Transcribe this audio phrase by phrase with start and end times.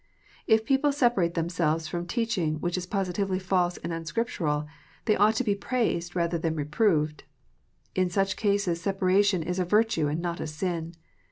[0.47, 4.65] If people separate themselves from teaching which is positively false and unscriptural,
[5.05, 7.23] they ought to be praised rather than reproved.
[7.93, 10.95] In such cases separation is a virtue and not a sin.